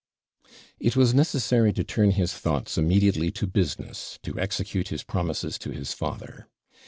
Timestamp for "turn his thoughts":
1.83-2.75